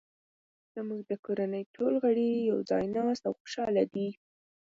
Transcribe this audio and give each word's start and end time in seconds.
زموږ 0.75 1.01
د 1.11 1.13
کورنۍ 1.25 1.63
ټول 1.75 1.93
غړي 2.03 2.29
یو 2.49 2.57
ځای 2.69 2.85
ناست 2.95 3.23
او 3.27 3.33
خوشحاله 3.39 3.83
دي 3.93 4.09